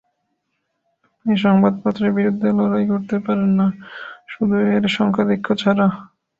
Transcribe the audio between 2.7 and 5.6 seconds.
করতে পারেন না, শুধু এর সংখ্যাধিক্য